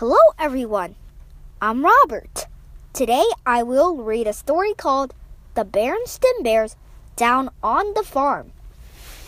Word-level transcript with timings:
Hello, 0.00 0.16
everyone. 0.38 0.94
I'm 1.60 1.84
Robert. 1.84 2.46
Today 2.94 3.26
I 3.44 3.62
will 3.62 3.98
read 3.98 4.26
a 4.26 4.32
story 4.32 4.72
called 4.72 5.12
The 5.52 5.62
Berenstain 5.62 6.42
Bears 6.42 6.74
Down 7.16 7.50
on 7.62 7.92
the 7.92 8.02
Farm 8.02 8.52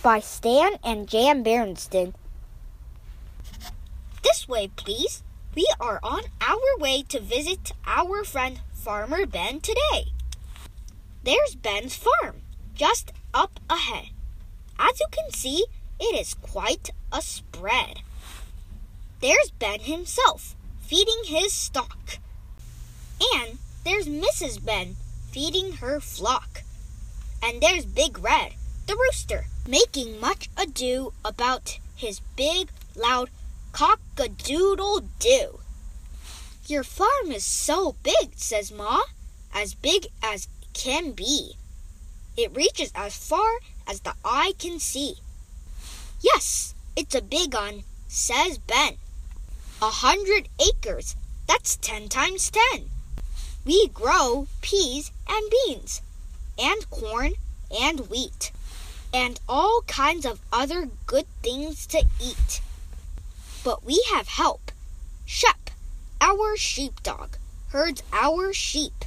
by 0.03 0.21
Stan 0.21 0.79
and 0.83 1.07
Jan 1.07 1.45
Berenstain. 1.45 2.15
This 4.25 4.49
way, 4.49 4.71
please. 4.75 5.23
We 5.55 5.69
are 5.79 6.01
on 6.03 6.23
our 6.41 6.79
way 6.79 7.03
to 7.11 7.21
visit 7.21 7.73
our 7.87 8.25
friend 8.25 8.61
Farmer 8.73 9.27
Ben 9.27 9.61
today. 9.61 10.07
There's 11.23 11.55
Ben's 11.55 11.97
farm, 11.97 12.37
just 12.75 13.13
up 13.35 13.61
ahead. 13.69 14.07
As 14.79 14.99
you 15.01 15.07
can 15.11 15.31
see, 15.33 15.67
it 16.01 16.19
is 16.19 16.33
quite 16.33 16.89
a 17.13 17.21
spread. 17.21 17.99
There's 19.21 19.53
Ben 19.59 19.81
himself, 19.81 20.57
feeding 20.93 21.23
his 21.25 21.55
stock. 21.55 22.19
And 23.35 23.57
there's 23.83 24.07
Mrs. 24.07 24.63
Ben, 24.63 24.97
feeding 25.31 25.77
her 25.77 26.01
flock. 26.01 26.65
And 27.43 27.63
there's 27.63 27.87
Big 27.87 28.19
Red, 28.19 28.53
the 28.87 28.95
rooster, 28.95 29.47
making 29.67 30.21
much 30.21 30.51
ado 30.55 31.15
about 31.25 31.79
his 31.97 32.21
big, 32.37 32.69
loud 32.95 33.31
cock 33.73 34.01
a 34.19 34.29
doodle 34.29 35.01
doo. 35.19 35.61
Your 36.67 36.85
farm 36.85 37.33
is 37.33 37.43
so 37.43 37.97
big, 38.03 38.35
says 38.37 38.71
Ma, 38.71 39.01
as 39.55 39.73
big 39.73 40.09
as 40.23 40.47
can 40.75 41.13
be. 41.13 41.55
It 42.37 42.55
reaches 42.55 42.93
as 42.95 43.17
far 43.17 43.61
as 43.89 44.01
the 44.01 44.13
eye 44.27 44.53
can 44.59 44.79
see. 44.79 45.15
Yes, 46.21 46.75
it's 46.95 47.15
a 47.15 47.23
big 47.23 47.55
one, 47.55 47.85
says 48.09 48.59
Ben. 48.59 48.99
A 49.83 49.91
hundred 49.91 50.49
acres, 50.65 51.17
that's 51.49 51.75
ten 51.75 52.09
times 52.09 52.53
ten. 52.53 52.89
We 53.65 53.89
grow 53.89 54.47
peas 54.61 55.11
and 55.29 55.51
beans, 55.51 56.03
and 56.57 56.89
corn 56.89 57.33
and 57.69 58.09
wheat, 58.09 58.53
and 59.13 59.41
all 59.49 59.83
kinds 59.89 60.25
of 60.25 60.39
other 60.53 60.89
good 61.07 61.27
things 61.43 61.85
to 61.89 62.05
eat. 62.21 62.61
But 63.65 63.85
we 63.85 64.01
have 64.15 64.29
help. 64.29 64.71
Shep, 65.27 65.71
our 66.21 66.57
sheepdog, 66.57 67.31
herds 67.71 68.05
our 68.13 68.53
sheep. 68.53 69.05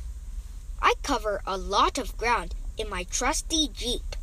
I 0.82 0.96
cover 1.04 1.42
a 1.48 1.58
lot 1.58 1.98
of 1.98 2.18
ground 2.18 2.54
in 2.78 2.90
my 2.90 3.04
trusty 3.04 3.70
Jeep. 3.70 4.18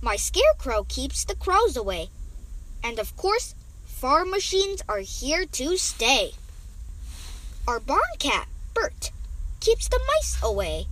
My 0.00 0.16
scarecrow 0.16 0.86
keeps 0.88 1.24
the 1.24 1.36
crows 1.36 1.76
away. 1.76 2.08
And 2.82 2.98
of 2.98 3.16
course, 3.16 3.54
farm 3.98 4.30
machines 4.30 4.80
are 4.88 5.00
here 5.00 5.44
to 5.44 5.76
stay. 5.76 6.30
Our 7.66 7.80
barn 7.80 8.14
cat, 8.20 8.46
Bert, 8.72 9.10
keeps 9.58 9.88
the 9.88 9.98
mice 10.06 10.38
away. 10.40 10.86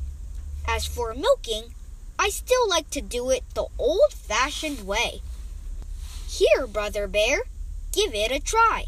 As 0.67 0.87
for 0.87 1.15
milking, 1.15 1.73
I 2.19 2.31
still 2.31 2.69
like 2.69 2.91
to 2.91 3.01
do 3.01 3.31
it 3.31 3.45
the 3.55 3.67
old 3.79 4.13
fashioned 4.13 4.89
way. 4.89 5.21
Here, 6.29 6.67
Brother 6.67 7.07
Bear, 7.07 7.43
give 7.93 8.13
it 8.13 8.33
a 8.33 8.41
try. 8.41 8.87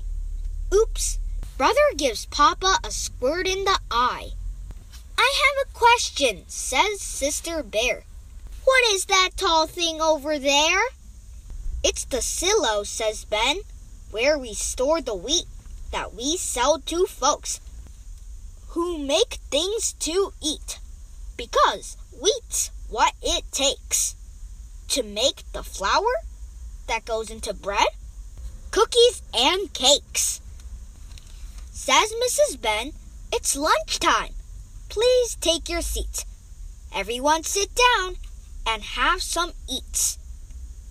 Oops, 0.75 1.21
brother 1.57 1.95
gives 1.97 2.27
Papa 2.27 2.79
a 2.83 2.91
squirt 2.91 3.47
in 3.47 3.65
the 3.65 3.79
eye. 3.89 4.31
I 5.17 5.33
have 5.45 5.69
a 5.69 5.79
question, 5.79 6.43
says 6.49 7.01
Sister 7.01 7.63
Bear. 7.63 8.03
What 8.65 8.85
is 8.93 9.05
that 9.05 9.37
tall 9.37 9.69
thing 9.69 10.01
over 10.01 10.41
there? 10.41 10.83
It's 11.85 12.05
the 12.05 12.21
silo, 12.21 12.83
says 12.83 13.25
Ben, 13.25 13.61
where 14.11 14.39
we 14.39 14.55
store 14.55 15.01
the 15.01 15.15
wheat 15.15 15.47
that 15.93 16.15
we 16.15 16.37
sell 16.37 16.79
to 16.81 17.07
folks 17.07 17.61
who 18.69 18.99
make 18.99 19.39
things 19.51 19.95
to 20.01 20.33
eat. 20.43 20.79
Because 21.37 21.97
wheat's 22.13 22.71
what 22.89 23.15
it 23.23 23.45
takes 23.53 24.15
to 24.89 25.03
make 25.03 25.43
the 25.53 25.63
flour 25.63 26.13
that 26.87 27.05
goes 27.05 27.31
into 27.31 27.53
bread 27.53 27.89
cookies, 28.71 29.23
and 29.35 29.73
cakes. 29.73 30.41
Says 31.73 32.13
Mrs. 32.23 32.61
Ben, 32.61 32.93
it's 33.33 33.57
lunchtime. 33.57 34.35
Please 34.89 35.37
take 35.41 35.69
your 35.69 35.83
seats. 35.83 36.25
Everyone 36.95 37.43
sit 37.43 37.71
down 37.75 38.17
and 38.67 38.83
have 38.83 39.23
some 39.23 39.53
eats. 39.71 40.19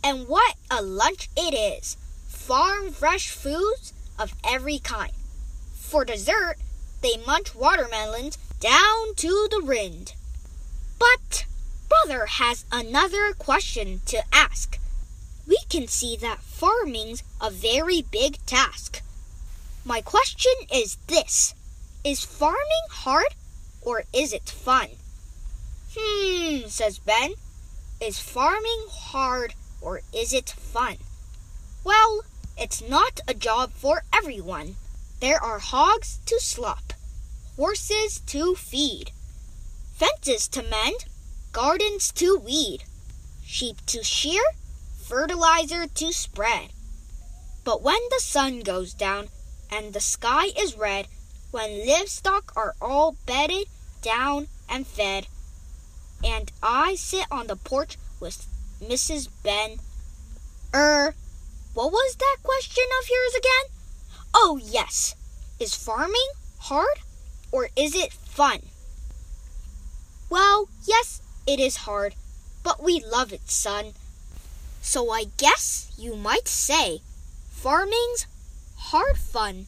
And 0.04 0.28
what 0.28 0.56
a 0.72 0.82
lunch 0.82 1.30
it 1.36 1.54
is! 1.54 1.98
Farm 2.48 2.92
fresh 2.92 3.30
foods 3.30 3.92
of 4.18 4.34
every 4.42 4.80
kind. 4.80 5.12
For 5.76 6.06
dessert, 6.06 6.56
they 7.02 7.18
munch 7.18 7.54
watermelons 7.54 8.38
down 8.62 9.16
to 9.18 9.50
the 9.52 9.62
rind. 9.62 10.14
But 10.98 11.46
Brother 11.90 12.26
has 12.28 12.64
another 12.72 13.34
question 13.34 14.00
to 14.06 14.24
ask 14.32 14.80
we 15.46 15.58
can 15.70 15.90
see 15.90 16.16
that 16.16 16.40
farming's 16.40 17.22
a 17.42 17.50
very 17.50 18.02
big 18.02 18.38
task. 18.46 19.02
My 19.84 20.00
question 20.00 20.54
is 20.74 20.96
this 21.08 21.54
Is 22.06 22.24
farming 22.24 22.88
hard 22.92 23.36
or 23.82 24.04
is 24.14 24.32
it 24.32 24.50
fun? 24.50 24.92
Hmm, 25.98 26.68
says 26.68 26.98
Ben. 27.00 27.34
Is 28.00 28.20
farming 28.20 28.86
hard 28.90 29.54
or 29.82 30.00
is 30.14 30.32
it 30.32 30.50
fun? 30.50 30.96
Well, 31.84 32.22
it's 32.58 32.82
not 32.82 33.20
a 33.28 33.34
job 33.34 33.72
for 33.74 34.04
everyone. 34.14 34.76
There 35.20 35.42
are 35.42 35.60
hogs 35.60 36.20
to 36.26 36.40
slop, 36.40 36.94
horses 37.56 38.20
to 38.28 38.56
feed, 38.56 39.12
fences 39.96 40.48
to 40.50 40.64
mend, 40.64 41.06
gardens 41.52 42.12
to 42.14 42.38
weed, 42.38 42.84
sheep 43.44 43.86
to 43.88 44.04
shear, 44.04 44.42
fertilizer 45.04 45.88
to 45.88 46.12
spread. 46.12 46.72
But 47.64 47.82
when 47.82 48.00
the 48.10 48.20
sun 48.20 48.62
goes 48.62 48.94
down 48.94 49.30
and 49.72 49.94
the 49.94 50.00
sky 50.00 50.48
is 50.58 50.78
red, 50.78 51.08
when 51.52 51.88
livestock 51.88 52.54
are 52.56 52.76
all 52.82 53.16
bedded 53.26 53.68
down 54.02 54.48
and 54.70 54.86
fed, 54.86 55.28
and 56.24 56.52
I 56.62 56.96
sit 56.96 57.26
on 57.32 57.48
the 57.48 57.56
porch 57.56 57.98
with 58.20 58.48
Mrs. 58.82 59.30
Ben. 59.44 59.80
Er, 60.74 61.16
what 61.78 61.92
was 61.92 62.16
that 62.16 62.38
question 62.42 62.86
of 63.00 63.08
yours 63.08 63.36
again? 63.36 63.78
Oh, 64.34 64.60
yes. 64.60 65.14
Is 65.60 65.76
farming 65.76 66.32
hard 66.58 66.98
or 67.52 67.70
is 67.76 67.94
it 67.94 68.12
fun? 68.12 68.62
Well, 70.28 70.70
yes, 70.88 71.22
it 71.46 71.60
is 71.60 71.86
hard, 71.86 72.16
but 72.64 72.82
we 72.82 73.00
love 73.00 73.32
it, 73.32 73.52
son. 73.52 73.94
So 74.82 75.12
I 75.12 75.26
guess 75.38 75.92
you 76.00 76.16
might 76.16 76.48
say 76.48 77.02
farming's 77.52 78.26
hard 78.78 79.16
fun. 79.16 79.68